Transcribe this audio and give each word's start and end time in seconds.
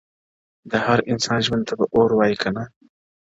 د 0.69 0.71
هر 0.85 0.99
انسان 1.11 1.39
ژوند 1.45 1.63
تــه 1.69 1.73
بــه 1.77 1.85
اور 1.95 2.09
واى 2.17 2.35
كـــــنــــه 2.41 2.63
ـ 2.67 2.71